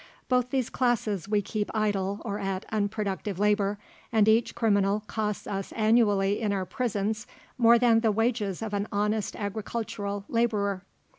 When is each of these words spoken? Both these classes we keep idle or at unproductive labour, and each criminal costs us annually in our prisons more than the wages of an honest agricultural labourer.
Both 0.27 0.49
these 0.49 0.71
classes 0.71 1.29
we 1.29 1.43
keep 1.43 1.69
idle 1.75 2.21
or 2.25 2.39
at 2.39 2.65
unproductive 2.71 3.37
labour, 3.37 3.77
and 4.11 4.27
each 4.27 4.55
criminal 4.55 5.01
costs 5.05 5.45
us 5.45 5.71
annually 5.73 6.41
in 6.41 6.51
our 6.51 6.65
prisons 6.65 7.27
more 7.55 7.77
than 7.77 7.99
the 7.99 8.11
wages 8.11 8.63
of 8.63 8.73
an 8.73 8.87
honest 8.91 9.35
agricultural 9.35 10.25
labourer. 10.27 10.83